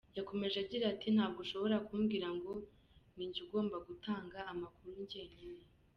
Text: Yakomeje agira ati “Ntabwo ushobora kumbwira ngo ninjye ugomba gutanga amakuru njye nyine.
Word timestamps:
Yakomeje 0.17 0.55
agira 0.63 0.83
ati 0.93 1.07
“Ntabwo 1.15 1.39
ushobora 1.45 1.77
kumbwira 1.87 2.27
ngo 2.37 2.51
ninjye 3.15 3.39
ugomba 3.45 3.75
gutanga 3.87 4.37
amakuru 4.51 4.93
njye 5.03 5.21
nyine. 5.33 5.63